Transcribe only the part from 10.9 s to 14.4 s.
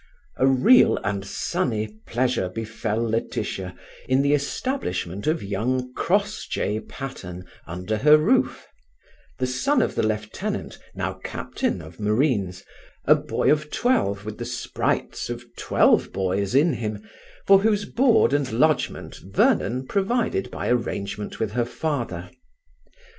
now captain, of Marines; a boy of twelve with